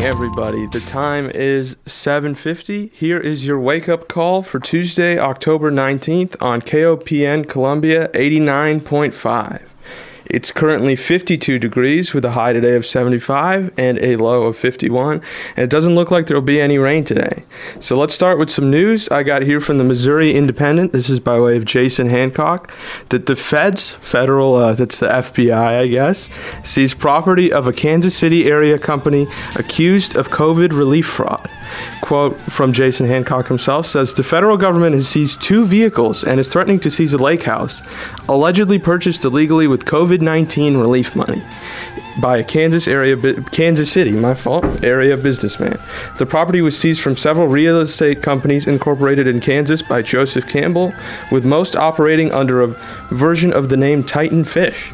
everybody. 0.00 0.66
The 0.66 0.80
time 0.80 1.30
is 1.34 1.76
7:50. 1.86 2.90
Here 2.94 3.18
is 3.18 3.46
your 3.46 3.58
wake-up 3.58 4.08
call 4.08 4.42
for 4.42 4.58
Tuesday, 4.58 5.18
October 5.18 5.70
19th 5.70 6.36
on 6.40 6.62
KOPN 6.62 7.46
Columbia 7.46 8.08
89.5. 8.14 9.71
It's 10.26 10.52
currently 10.52 10.96
52 10.96 11.58
degrees 11.58 12.14
with 12.14 12.24
a 12.24 12.30
high 12.30 12.52
today 12.52 12.74
of 12.74 12.86
75 12.86 13.72
and 13.76 14.02
a 14.02 14.16
low 14.16 14.44
of 14.44 14.56
51, 14.56 15.20
and 15.56 15.64
it 15.64 15.70
doesn't 15.70 15.94
look 15.94 16.10
like 16.10 16.26
there 16.26 16.36
will 16.36 16.42
be 16.42 16.60
any 16.60 16.78
rain 16.78 17.04
today. 17.04 17.44
So 17.80 17.96
let's 17.96 18.14
start 18.14 18.38
with 18.38 18.50
some 18.50 18.70
news 18.70 19.08
I 19.08 19.22
got 19.22 19.42
here 19.42 19.60
from 19.60 19.78
the 19.78 19.84
Missouri 19.84 20.34
Independent. 20.34 20.92
This 20.92 21.10
is 21.10 21.20
by 21.20 21.40
way 21.40 21.56
of 21.56 21.64
Jason 21.64 22.08
Hancock 22.08 22.72
that 23.08 23.26
the 23.26 23.36
feds, 23.36 23.92
federal, 23.94 24.54
uh, 24.54 24.74
that's 24.74 24.98
the 24.98 25.08
FBI, 25.08 25.80
I 25.80 25.86
guess, 25.86 26.28
seized 26.64 26.98
property 26.98 27.52
of 27.52 27.66
a 27.66 27.72
Kansas 27.72 28.16
City 28.16 28.46
area 28.46 28.78
company 28.78 29.26
accused 29.56 30.16
of 30.16 30.28
COVID 30.28 30.70
relief 30.70 31.06
fraud. 31.06 31.50
Quote 32.00 32.38
from 32.42 32.72
Jason 32.72 33.06
Hancock 33.06 33.48
himself 33.48 33.86
says 33.86 34.14
the 34.14 34.22
federal 34.22 34.56
government 34.56 34.94
has 34.94 35.08
seized 35.08 35.40
two 35.40 35.64
vehicles 35.64 36.24
and 36.24 36.40
is 36.40 36.48
threatening 36.48 36.80
to 36.80 36.90
seize 36.90 37.12
a 37.12 37.18
lake 37.18 37.42
house, 37.42 37.82
allegedly 38.28 38.78
purchased 38.78 39.24
illegally 39.24 39.66
with 39.66 39.84
COVID 39.84 40.20
19 40.20 40.76
relief 40.76 41.14
money 41.14 41.42
by 42.20 42.38
a 42.38 42.44
Kansas 42.44 42.86
area, 42.88 43.16
Kansas 43.50 43.90
City, 43.90 44.12
my 44.12 44.34
fault, 44.34 44.64
area 44.82 45.16
businessman. 45.16 45.78
The 46.18 46.26
property 46.26 46.60
was 46.60 46.78
seized 46.78 47.00
from 47.00 47.16
several 47.16 47.48
real 47.48 47.80
estate 47.80 48.22
companies 48.22 48.66
incorporated 48.66 49.26
in 49.26 49.40
Kansas 49.40 49.82
by 49.82 50.02
Joseph 50.02 50.46
Campbell, 50.46 50.92
with 51.30 51.44
most 51.44 51.76
operating 51.76 52.32
under 52.32 52.62
a 52.62 52.68
version 53.10 53.52
of 53.52 53.68
the 53.68 53.76
name 53.76 54.04
Titan 54.04 54.44
Fish. 54.44 54.92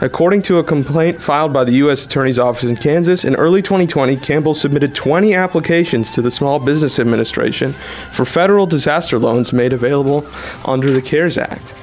According 0.00 0.42
to 0.42 0.58
a 0.58 0.64
complaint 0.64 1.20
filed 1.20 1.52
by 1.52 1.64
the 1.64 1.72
U.S. 1.72 2.06
Attorney's 2.06 2.38
Office 2.38 2.64
in 2.64 2.76
Kansas, 2.76 3.24
in 3.24 3.34
early 3.34 3.62
2020, 3.62 4.16
Campbell 4.18 4.54
submitted 4.54 4.94
20 4.94 5.34
applications 5.34 6.12
to 6.12 6.22
the 6.22 6.30
Small 6.30 6.60
Business 6.60 7.00
Administration 7.00 7.74
for 8.12 8.24
federal 8.24 8.64
disaster 8.64 9.18
loans 9.18 9.52
made 9.52 9.72
available 9.72 10.24
under 10.64 10.92
the 10.92 11.02
CARES 11.02 11.36
Act. 11.36 11.74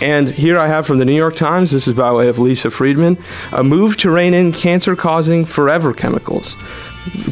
And 0.00 0.30
here 0.30 0.58
I 0.58 0.68
have 0.68 0.86
from 0.86 0.98
the 0.98 1.04
New 1.04 1.16
York 1.16 1.34
Times, 1.34 1.72
this 1.72 1.88
is 1.88 1.94
by 1.94 2.12
way 2.12 2.28
of 2.28 2.38
Lisa 2.38 2.70
Friedman, 2.70 3.18
a 3.52 3.64
move 3.64 3.96
to 3.98 4.10
rein 4.10 4.32
in 4.32 4.52
cancer 4.52 4.94
causing 4.94 5.44
forever 5.44 5.92
chemicals 5.92 6.56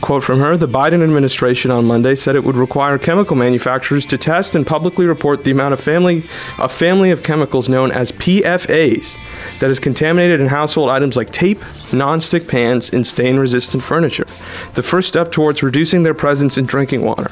quote 0.00 0.24
from 0.24 0.41
her 0.41 0.56
the 0.56 0.69
biden 0.69 1.02
administration 1.02 1.70
on 1.70 1.84
monday 1.84 2.14
said 2.14 2.34
it 2.34 2.44
would 2.44 2.56
require 2.56 2.98
chemical 2.98 3.36
manufacturers 3.36 4.06
to 4.06 4.16
test 4.16 4.55
and 4.55 4.66
publicly 4.66 5.06
report 5.06 5.44
the 5.44 5.50
amount 5.50 5.72
of 5.72 5.80
family 5.80 6.24
a 6.58 6.69
family 6.69 7.11
of 7.11 7.22
chemicals 7.22 7.69
known 7.69 7.91
as 7.92 8.11
pfas 8.12 9.16
that 9.61 9.70
is 9.70 9.78
contaminated 9.78 10.41
in 10.41 10.46
household 10.46 10.91
items 10.91 11.16
like 11.16 11.30
tape 11.30 11.61
non-stick 11.92 12.48
pans 12.48 12.91
and 12.91 13.06
stain 13.06 13.39
resistant 13.39 13.83
furniture. 13.83 14.27
The 14.74 14.83
first 14.83 15.08
step 15.08 15.33
towards 15.33 15.62
reducing 15.62 16.02
their 16.02 16.14
presence 16.14 16.58
in 16.58 16.66
drinking 16.66 17.02
water. 17.02 17.30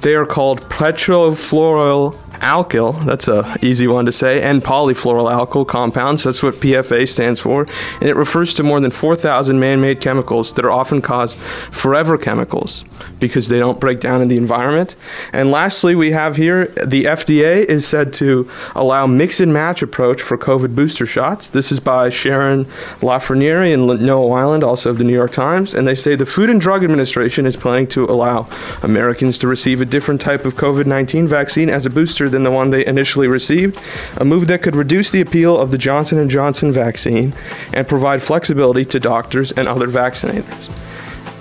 They 0.00 0.14
are 0.14 0.26
called 0.26 0.62
petrofluoral 0.68 2.18
alkyl, 2.42 3.04
that's 3.06 3.28
a 3.28 3.56
easy 3.62 3.86
one 3.86 4.04
to 4.06 4.12
say, 4.12 4.42
and 4.42 4.62
polyfluoroalkyl 4.62 5.66
compounds, 5.66 6.24
that's 6.24 6.42
what 6.42 6.54
PFA 6.56 7.08
stands 7.08 7.40
for, 7.40 7.66
and 8.00 8.08
it 8.08 8.16
refers 8.16 8.52
to 8.54 8.62
more 8.62 8.80
than 8.80 8.90
4,000 8.90 9.58
man-made 9.58 10.00
chemicals 10.00 10.52
that 10.54 10.64
are 10.64 10.70
often 10.70 11.00
caused 11.00 11.36
forever 11.70 12.18
chemicals 12.18 12.84
because 13.20 13.48
they 13.48 13.58
don't 13.58 13.80
break 13.80 14.00
down 14.00 14.20
in 14.20 14.28
the 14.28 14.36
environment. 14.36 14.96
And 15.32 15.50
lastly, 15.50 15.94
we 15.94 16.10
have 16.10 16.36
here 16.36 16.66
the 16.66 17.04
FDA 17.04 17.64
is 17.64 17.86
said 17.86 18.12
to 18.14 18.50
allow 18.74 19.06
mix 19.06 19.40
and 19.40 19.52
match 19.52 19.82
approach 19.82 20.20
for 20.20 20.36
COVID 20.36 20.74
booster 20.74 21.06
shots. 21.06 21.50
This 21.50 21.70
is 21.70 21.78
by 21.80 22.10
Sharon 22.10 22.64
LaFraniere 23.00 23.72
and 23.72 23.86
Noah 23.86 24.28
Weiland, 24.28 24.62
also 24.62 24.90
of 24.90 24.98
the 24.98 25.04
New 25.04 25.12
York 25.12 25.30
Times, 25.30 25.74
and 25.74 25.86
they 25.86 25.94
say 25.94 26.16
the 26.16 26.26
Food 26.26 26.50
and 26.50 26.60
Drug 26.60 26.82
Administration 26.82 27.46
is 27.46 27.56
planning 27.56 27.86
to 27.88 28.04
allow 28.04 28.48
Americans 28.82 29.38
to 29.38 29.48
receive 29.48 29.80
a 29.80 29.84
different 29.84 30.20
type 30.20 30.44
of 30.44 30.54
COVID-19 30.56 31.28
vaccine 31.28 31.70
as 31.70 31.86
a 31.86 31.90
booster 31.90 32.28
than 32.32 32.42
the 32.42 32.50
one 32.50 32.70
they 32.70 32.84
initially 32.84 33.28
received, 33.28 33.78
a 34.16 34.24
move 34.24 34.48
that 34.48 34.62
could 34.62 34.74
reduce 34.74 35.10
the 35.10 35.20
appeal 35.20 35.56
of 35.56 35.70
the 35.70 35.78
Johnson 35.78 36.28
& 36.28 36.30
Johnson 36.30 36.72
vaccine 36.72 37.32
and 37.72 37.86
provide 37.86 38.22
flexibility 38.22 38.84
to 38.86 38.98
doctors 38.98 39.52
and 39.52 39.68
other 39.68 39.86
vaccinators. 39.86 40.70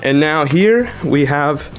And 0.03 0.19
now 0.19 0.46
here 0.46 0.91
we 1.03 1.25
have 1.25 1.69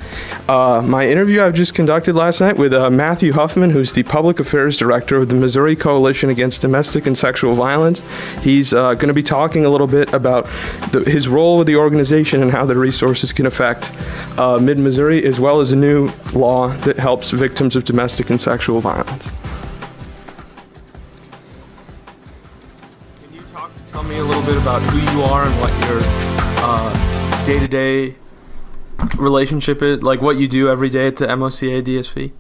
uh, 0.49 0.83
my 0.83 1.07
interview 1.07 1.43
I've 1.43 1.55
just 1.55 1.75
conducted 1.75 2.15
last 2.15 2.41
night 2.41 2.57
with 2.57 2.73
uh, 2.73 2.91
Matthew 2.91 3.33
Huffman, 3.33 3.71
who's 3.71 3.93
the 3.93 4.03
Public 4.03 4.41
Affairs 4.41 4.77
Director 4.77 5.17
of 5.17 5.29
the 5.29 5.35
Missouri 5.35 5.77
Coalition 5.77 6.31
Against 6.31 6.63
Domestic 6.63 7.07
and 7.07 7.17
Sexual 7.17 7.55
Violence. 7.55 8.03
He's 8.41 8.73
uh, 8.73 8.95
going 8.95 9.09
to 9.09 9.15
be 9.15 9.23
talking 9.23 9.65
a 9.65 9.69
little 9.69 9.87
bit 9.87 10.13
about 10.13 10.45
the, 10.91 11.05
his 11.07 11.29
role 11.29 11.59
with 11.59 11.67
the 11.67 11.77
organization 11.77 12.43
and 12.43 12.51
how 12.51 12.65
the 12.65 12.77
resources 12.77 13.33
can 13.33 13.47
affect 13.47 13.91
uh, 14.39 14.59
Mid 14.59 14.79
Missouri, 14.79 15.25
as 15.25 15.39
well 15.39 15.61
as 15.61 15.73
a 15.73 15.77
new 15.77 16.11
law 16.33 16.69
that 16.79 16.99
helps 16.99 17.31
victims 17.31 17.77
of 17.77 17.85
domestic 17.85 18.31
and 18.31 18.41
sexual 18.41 18.81
violence. 18.81 19.31
Can 23.23 23.35
you 23.35 23.43
talk, 23.53 23.71
tell 23.93 24.03
me 24.03 24.19
a 24.19 24.25
little 24.25 24.45
bit 24.45 24.57
about 24.57 24.81
who 24.83 24.99
you 24.99 25.25
are 25.25 25.45
and 25.45 25.61
what 25.61 25.73
your 25.89 26.01
day 27.47 27.59
to 27.59 27.67
day 27.67 28.22
relationship 29.17 29.83
is, 29.83 30.03
like 30.03 30.21
what 30.21 30.37
you 30.37 30.49
do 30.49 30.69
every 30.69 30.91
day 30.91 31.07
at 31.07 31.17
the 31.17 31.27
MOCA 31.27 31.83
DSV? 31.83 32.33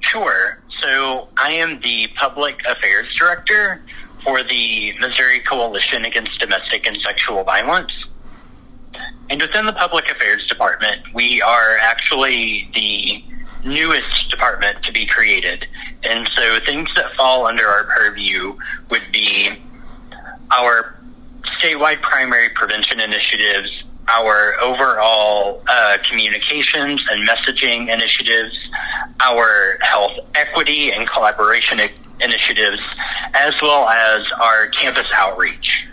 Sure. 0.00 0.58
So 0.82 1.28
I 1.36 1.52
am 1.52 1.80
the 1.80 2.08
Public 2.16 2.60
Affairs 2.66 3.08
Director 3.18 3.82
for 4.22 4.42
the 4.42 4.92
Missouri 5.00 5.40
Coalition 5.40 6.04
Against 6.04 6.38
Domestic 6.38 6.86
and 6.86 6.98
Sexual 7.04 7.44
Violence. 7.44 7.92
And 9.30 9.40
within 9.40 9.66
the 9.66 9.72
Public 9.72 10.10
Affairs 10.10 10.46
Department, 10.48 11.02
we 11.14 11.40
are 11.40 11.78
actually 11.78 12.68
the 12.74 13.24
newest 13.64 14.30
department 14.30 14.82
to 14.84 14.92
be 14.92 15.06
created. 15.06 15.66
And 16.02 16.28
so 16.36 16.58
things 16.66 16.88
that 16.96 17.14
fall 17.16 17.46
under 17.46 17.66
our 17.66 17.84
purview 17.84 18.56
would 18.90 19.10
be 19.12 19.50
our 20.50 20.96
statewide 21.58 22.02
primary 22.02 22.50
prevention 22.50 23.00
initiatives, 23.00 23.70
our 24.08 24.60
overall 24.60 25.62
uh, 25.68 25.98
communications 26.08 27.02
and 27.10 27.28
messaging 27.28 27.92
initiatives, 27.92 28.56
our 29.20 29.78
health 29.80 30.12
equity 30.34 30.90
and 30.90 31.08
collaboration 31.08 31.80
initiatives, 32.20 32.80
as 33.34 33.54
well 33.62 33.88
as 33.88 34.22
our 34.40 34.68
campus 34.68 35.06
outreach. 35.14 35.84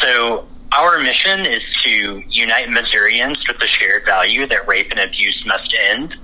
So, 0.00 0.46
our 0.76 0.98
mission 0.98 1.46
is 1.46 1.62
to 1.84 2.22
unite 2.28 2.68
Missourians 2.68 3.38
with 3.48 3.58
the 3.58 3.66
shared 3.66 4.04
value 4.04 4.46
that 4.46 4.68
rape 4.68 4.90
and 4.90 5.00
abuse 5.00 5.42
must 5.46 5.74
end, 5.90 6.14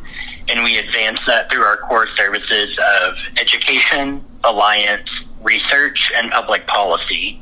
and 0.49 0.62
we 0.62 0.76
advance 0.76 1.19
that 1.26 1.50
through 1.50 1.62
our 1.62 1.78
core 1.78 2.09
services 2.16 2.78
of 3.00 3.15
education, 3.38 4.22
alliance, 4.44 5.09
research, 5.44 5.99
and 6.16 6.31
public 6.32 6.66
policy. 6.66 7.41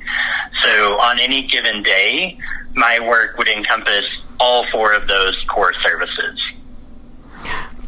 So, 0.64 0.98
on 1.00 1.18
any 1.18 1.46
given 1.46 1.82
day, 1.82 2.38
my 2.74 3.00
work 3.00 3.38
would 3.38 3.48
encompass 3.48 4.04
all 4.38 4.66
four 4.70 4.92
of 4.92 5.06
those 5.08 5.36
core 5.48 5.72
services. 5.82 6.40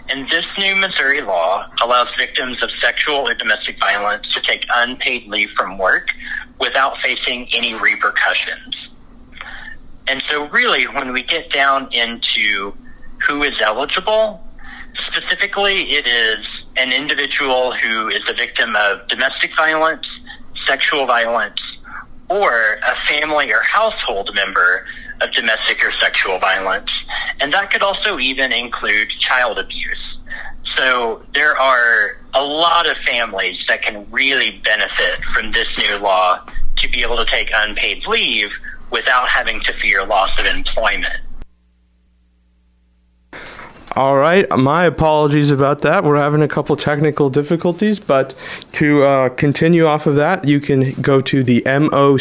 And 0.09 0.27
this 0.31 0.45
new 0.57 0.75
Missouri 0.75 1.21
law 1.21 1.67
allows 1.79 2.07
victims 2.17 2.63
of 2.63 2.71
sexual 2.81 3.17
or 3.17 3.35
domestic 3.35 3.79
violence 3.79 4.25
to 4.33 4.41
take 4.41 4.65
unpaid 4.73 5.27
leave 5.27 5.51
from 5.55 5.77
work 5.77 6.07
without 6.59 6.97
facing 7.03 7.47
any 7.53 7.75
repercussions. 7.75 8.75
And 10.07 10.23
so, 10.27 10.47
really, 10.47 10.87
when 10.87 11.13
we 11.13 11.21
get 11.21 11.51
down 11.51 11.93
into 11.93 12.73
who 13.27 13.43
is 13.43 13.53
eligible, 13.61 14.41
specifically, 15.07 15.93
it 15.93 16.07
is 16.07 16.45
an 16.77 16.91
individual 16.91 17.73
who 17.73 18.09
is 18.09 18.21
a 18.27 18.33
victim 18.33 18.75
of 18.75 19.07
domestic 19.07 19.51
violence, 19.55 20.05
sexual 20.67 21.05
violence, 21.05 21.59
or 22.29 22.79
a 22.85 22.95
family 23.07 23.51
or 23.51 23.61
household 23.61 24.33
member 24.33 24.85
of 25.21 25.31
domestic 25.31 25.83
or 25.83 25.91
sexual 26.01 26.39
violence. 26.39 26.89
And 27.39 27.53
that 27.53 27.71
could 27.71 27.81
also 27.81 28.19
even 28.19 28.51
include 28.51 29.09
child 29.19 29.57
abuse. 29.57 30.17
So 30.75 31.23
there 31.33 31.57
are 31.57 32.17
a 32.33 32.43
lot 32.43 32.87
of 32.87 32.97
families 33.05 33.57
that 33.67 33.81
can 33.81 34.09
really 34.11 34.59
benefit 34.63 35.23
from 35.33 35.51
this 35.51 35.67
new 35.77 35.97
law 35.97 36.45
to 36.77 36.89
be 36.89 37.01
able 37.01 37.17
to 37.17 37.25
take 37.25 37.49
unpaid 37.53 38.03
leave 38.07 38.49
without 38.91 39.29
having 39.29 39.61
to 39.61 39.73
fear 39.79 40.05
loss 40.05 40.31
of 40.37 40.45
employment. 40.45 41.15
All 43.95 44.17
right, 44.17 44.45
my 44.49 44.83
apologies 44.83 45.51
about 45.51 45.79
that. 45.83 46.03
We're 46.03 46.17
having 46.17 46.41
a 46.41 46.49
couple 46.49 46.75
technical 46.75 47.29
difficulties, 47.29 47.97
but 47.97 48.35
to 48.73 49.03
uh, 49.03 49.29
continue 49.29 49.85
off 49.85 50.05
of 50.05 50.17
that, 50.17 50.45
you 50.45 50.59
can 50.59 50.91
go 51.01 51.21
to 51.21 51.45
the 51.45 51.61
mocadsv.org 51.61 52.17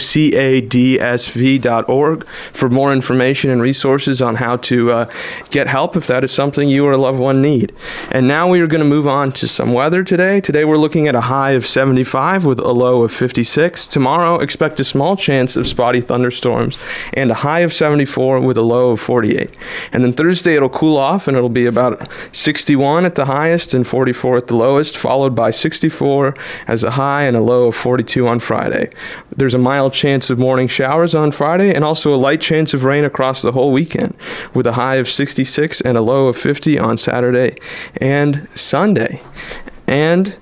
for 2.52 2.68
more 2.68 2.92
information 2.92 3.50
and 3.50 3.60
resources 3.60 4.22
on 4.22 4.36
how 4.36 4.56
to 4.58 4.92
uh, 4.92 5.10
get 5.50 5.66
help 5.66 5.96
if 5.96 6.06
that 6.06 6.22
is 6.22 6.30
something 6.30 6.68
you 6.68 6.86
or 6.86 6.92
a 6.92 6.96
loved 6.96 7.18
one 7.18 7.42
need. 7.42 7.74
And 8.12 8.28
now 8.28 8.46
we 8.46 8.60
are 8.60 8.68
going 8.68 8.80
to 8.80 8.88
move 8.88 9.08
on 9.08 9.32
to 9.32 9.48
some 9.48 9.72
weather 9.72 10.04
today. 10.04 10.40
Today 10.40 10.64
we're 10.64 10.78
looking 10.78 11.08
at 11.08 11.16
a 11.16 11.22
high 11.22 11.50
of 11.50 11.66
75 11.66 12.44
with 12.44 12.60
a 12.60 12.70
low 12.70 13.02
of 13.02 13.12
56. 13.12 13.88
Tomorrow, 13.88 14.38
expect 14.38 14.78
a 14.78 14.84
small 14.84 15.16
chance 15.16 15.56
of 15.56 15.66
spotty 15.66 16.00
thunderstorms 16.00 16.78
and 17.14 17.32
a 17.32 17.34
high 17.34 17.62
of 17.62 17.72
74 17.72 18.38
with 18.38 18.56
a 18.56 18.62
low 18.62 18.92
of 18.92 19.00
48. 19.00 19.58
And 19.92 20.04
then 20.04 20.12
Thursday 20.12 20.54
it'll 20.54 20.68
cool 20.68 20.96
off 20.96 21.26
and 21.26 21.36
it'll 21.36 21.48
be 21.48 21.63
about 21.66 22.08
61 22.32 23.04
at 23.04 23.14
the 23.14 23.24
highest 23.24 23.74
and 23.74 23.86
44 23.86 24.38
at 24.38 24.46
the 24.48 24.56
lowest, 24.56 24.96
followed 24.96 25.34
by 25.34 25.50
64 25.50 26.36
as 26.66 26.84
a 26.84 26.90
high 26.90 27.22
and 27.22 27.36
a 27.36 27.40
low 27.40 27.68
of 27.68 27.76
42 27.76 28.26
on 28.26 28.40
Friday. 28.40 28.90
There's 29.36 29.54
a 29.54 29.58
mild 29.58 29.92
chance 29.92 30.30
of 30.30 30.38
morning 30.38 30.68
showers 30.68 31.14
on 31.14 31.32
Friday 31.32 31.74
and 31.74 31.84
also 31.84 32.14
a 32.14 32.16
light 32.16 32.40
chance 32.40 32.74
of 32.74 32.84
rain 32.84 33.04
across 33.04 33.42
the 33.42 33.52
whole 33.52 33.72
weekend, 33.72 34.14
with 34.54 34.66
a 34.66 34.72
high 34.72 34.96
of 34.96 35.08
66 35.08 35.80
and 35.80 35.96
a 35.96 36.02
low 36.02 36.28
of 36.28 36.36
50 36.36 36.78
on 36.78 36.98
Saturday 36.98 37.56
and 37.96 38.46
Sunday. 38.54 39.20
And 39.86 40.36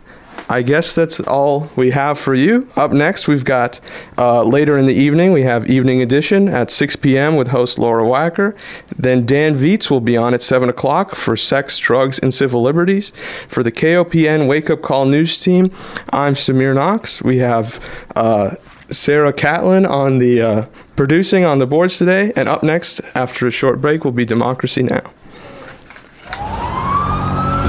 I 0.49 0.62
guess 0.62 0.94
that's 0.94 1.21
all 1.21 1.71
we 1.77 1.91
have 1.91 2.19
for 2.19 2.35
you. 2.35 2.69
Up 2.77 2.93
next, 2.93 3.29
we've 3.29 3.44
got 3.44 3.81
uh, 4.19 4.43
later 4.43 4.77
in 4.77 4.87
the 4.87 4.94
evening, 4.94 5.33
we 5.33 5.43
have 5.43 5.71
Evening 5.71 6.03
Edition 6.03 6.49
at 6.49 6.71
6 6.71 6.97
p.m. 6.97 7.37
with 7.37 7.49
host 7.49 7.79
Laura 7.79 8.05
Wacker. 8.05 8.56
Then 8.97 9.25
Dan 9.25 9.55
Viets 9.55 9.91
will 9.91 10.00
be 10.00 10.17
on 10.17 10.35
at 10.35 10.43
7 10.43 10.69
o'clock 10.69 11.15
for 11.15 11.37
Sex, 11.37 11.79
Drugs, 11.79 12.19
and 12.19 12.35
Civil 12.35 12.62
Liberties. 12.62 13.12
For 13.49 13.62
the 13.62 13.73
KOPN 13.73 14.49
Wake 14.49 14.71
Up 14.71 14.83
Call 14.83 15.06
News 15.06 15.41
Team, 15.41 15.71
I'm 16.12 16.35
Samir 16.35 16.75
Knox. 16.75 17.23
We 17.23 17.39
have 17.39 17.83
uh, 18.17 18.56
Sarah 18.91 19.33
Catlin 19.33 19.87
on 19.87 20.19
the 20.19 20.43
uh, 20.43 20.67
producing 20.97 21.44
on 21.44 21.59
the 21.59 21.67
boards 21.67 21.99
today. 21.99 22.33
And 22.37 22.49
up 22.49 22.62
next, 22.62 23.00
after 23.15 23.47
a 23.47 23.50
short 23.50 23.81
break, 23.81 24.05
will 24.05 24.12
be 24.12 24.25
Democracy 24.25 24.83
Now! 24.83 25.12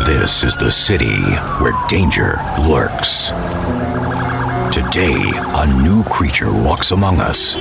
This 0.06 0.44
is 0.44 0.58
the 0.58 0.70
city 0.70 1.22
where 1.62 1.72
danger 1.88 2.38
lurks. 2.60 3.28
Today, 4.76 5.16
a 5.16 5.82
new 5.82 6.04
creature 6.04 6.52
walks 6.52 6.92
among 6.92 7.22
us, 7.22 7.56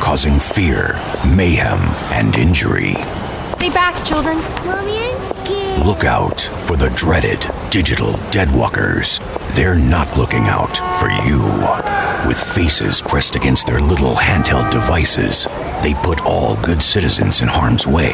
causing 0.00 0.40
fear, 0.40 0.94
mayhem, 1.26 1.78
and 2.10 2.34
injury. 2.38 2.94
Stay 3.56 3.68
back, 3.68 4.02
children. 4.06 4.38
Mommy, 4.64 4.96
I'm 4.96 5.22
scared. 5.22 5.86
Look 5.86 6.04
out 6.04 6.40
for 6.40 6.78
the 6.78 6.88
dreaded 6.96 7.46
digital 7.70 8.14
deadwalkers. 8.32 9.20
They're 9.54 9.74
not 9.74 10.16
looking 10.16 10.44
out 10.44 10.78
for 10.98 11.10
you. 11.28 11.42
With 12.26 12.42
faces 12.42 13.02
pressed 13.02 13.36
against 13.36 13.66
their 13.66 13.80
little 13.80 14.14
handheld 14.14 14.70
devices, 14.70 15.46
they 15.82 15.92
put 16.02 16.24
all 16.24 16.56
good 16.62 16.82
citizens 16.82 17.42
in 17.42 17.48
harm's 17.48 17.86
way. 17.86 18.12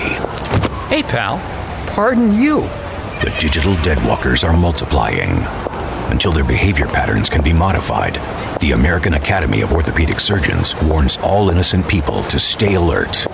Hey, 0.89 1.05
pal. 1.05 1.41
Pardon 1.95 2.33
you. 2.33 2.63
The 3.23 3.33
digital 3.39 3.75
deadwalkers 3.75 4.43
are 4.43 4.57
multiplying. 4.57 5.31
Until 6.11 6.33
their 6.33 6.43
behavior 6.43 6.89
patterns 6.89 7.31
can 7.31 7.41
be 7.41 7.53
modified, 7.53 8.15
the 8.59 8.73
American 8.73 9.15
Academy 9.15 9.61
of 9.61 9.73
Orthopedic 9.73 10.19
Surgeons 10.19 10.75
warns 10.83 11.19
all 11.19 11.51
innocent 11.51 11.87
people 11.87 12.25
to 12.25 12.41
stay 12.41 12.75
alert. 12.75 13.29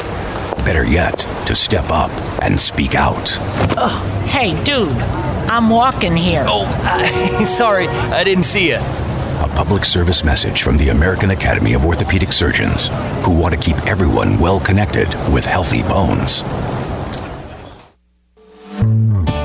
Better 0.58 0.84
yet, 0.84 1.20
to 1.46 1.54
step 1.54 1.86
up 1.88 2.10
and 2.42 2.60
speak 2.60 2.94
out. 2.94 3.30
Oh, 3.78 4.26
hey, 4.28 4.62
dude. 4.62 4.90
I'm 5.48 5.70
walking 5.70 6.14
here. 6.14 6.44
Oh, 6.46 6.66
uh, 6.84 7.44
sorry. 7.46 7.88
I 7.88 8.24
didn't 8.24 8.44
see 8.44 8.68
you. 8.68 8.76
A 8.76 9.50
public 9.56 9.86
service 9.86 10.22
message 10.22 10.60
from 10.60 10.76
the 10.76 10.90
American 10.90 11.30
Academy 11.30 11.72
of 11.72 11.86
Orthopedic 11.86 12.30
Surgeons, 12.30 12.88
who 13.24 13.30
want 13.30 13.54
to 13.54 13.58
keep 13.58 13.78
everyone 13.86 14.38
well 14.38 14.60
connected 14.60 15.08
with 15.32 15.46
healthy 15.46 15.80
bones. 15.82 16.44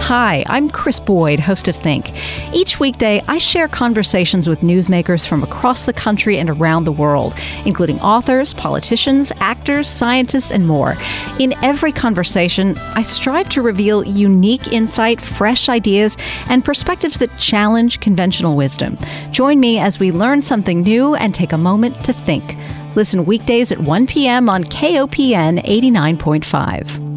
Hi, 0.05 0.43
I'm 0.45 0.69
Krys 0.69 1.03
Boyd, 1.03 1.39
host 1.39 1.67
of 1.67 1.75
Think. 1.75 2.11
Each 2.53 2.79
weekday, 2.79 3.23
I 3.27 3.39
share 3.39 3.67
conversations 3.67 4.47
with 4.47 4.59
newsmakers 4.61 5.25
from 5.25 5.41
across 5.41 5.85
the 5.85 5.93
country 5.93 6.37
and 6.37 6.47
around 6.47 6.83
the 6.83 6.91
world, 6.91 7.33
including 7.65 7.99
authors, 8.01 8.53
politicians, 8.53 9.31
actors, 9.37 9.87
scientists, 9.87 10.51
and 10.51 10.67
more. 10.67 10.95
In 11.39 11.55
every 11.63 11.91
conversation, 11.91 12.77
I 12.77 13.01
strive 13.01 13.49
to 13.49 13.63
reveal 13.63 14.05
unique 14.05 14.71
insight, 14.71 15.19
fresh 15.19 15.69
ideas, 15.69 16.17
and 16.49 16.63
perspectives 16.63 17.17
that 17.17 17.35
challenge 17.39 17.99
conventional 17.99 18.55
wisdom. 18.55 18.99
Join 19.31 19.59
me 19.59 19.79
as 19.79 19.97
we 19.97 20.11
learn 20.11 20.43
something 20.43 20.83
new 20.83 21.15
and 21.15 21.33
take 21.33 21.51
a 21.51 21.57
moment 21.57 22.05
to 22.05 22.13
think. 22.13 22.55
Listen 22.95 23.25
weekdays 23.25 23.71
at 23.71 23.79
1 23.79 24.05
p.m. 24.05 24.49
on 24.49 24.65
KOPN 24.65 25.65
89.5. 25.65 27.14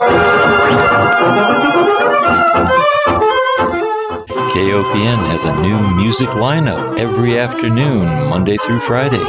KOPN 0.00 0.16
has 5.28 5.44
a 5.44 5.60
new 5.60 5.78
music 5.94 6.30
lineup 6.30 6.98
every 6.98 7.38
afternoon, 7.38 8.06
Monday 8.30 8.56
through 8.56 8.80
Friday. 8.80 9.22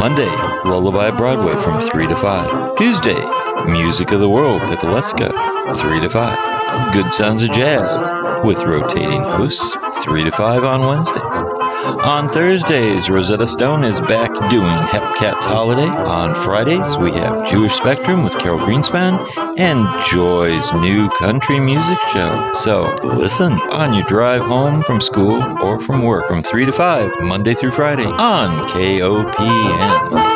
Monday, 0.00 0.26
Lullaby 0.64 1.12
Broadway 1.12 1.54
from 1.62 1.80
3 1.80 2.08
to 2.08 2.16
5. 2.16 2.76
Tuesday, 2.76 3.24
Music 3.66 4.10
of 4.10 4.18
the 4.18 4.28
World, 4.28 4.62
Pipileska, 4.62 5.30
3 5.76 6.00
to 6.00 6.10
5. 6.10 6.92
Good 6.92 7.14
Sounds 7.14 7.44
of 7.44 7.52
Jazz, 7.52 8.12
with 8.44 8.64
rotating 8.64 9.22
hosts, 9.22 9.76
3 10.02 10.24
to 10.24 10.32
5 10.32 10.64
on 10.64 10.86
Wednesdays. 10.86 11.55
On 11.86 12.28
Thursdays, 12.28 13.08
Rosetta 13.08 13.46
Stone 13.46 13.84
is 13.84 14.00
back 14.02 14.32
doing 14.50 14.66
Hepcat's 14.66 15.46
Holiday. 15.46 15.86
On 15.86 16.34
Fridays, 16.34 16.98
we 16.98 17.12
have 17.12 17.48
Jewish 17.48 17.74
Spectrum 17.74 18.24
with 18.24 18.36
Carol 18.38 18.58
Greenspan 18.58 19.24
and 19.56 19.86
Joy's 20.10 20.72
new 20.72 21.08
country 21.10 21.60
music 21.60 21.98
show. 22.12 22.50
So 22.54 22.92
listen 23.04 23.52
on 23.70 23.94
your 23.94 24.04
drive 24.08 24.42
home 24.42 24.82
from 24.82 25.00
school 25.00 25.40
or 25.62 25.80
from 25.80 26.02
work 26.02 26.26
from 26.26 26.42
3 26.42 26.66
to 26.66 26.72
5, 26.72 27.20
Monday 27.20 27.54
through 27.54 27.70
Friday 27.70 28.06
on 28.06 28.68
KOPN. 28.68 30.35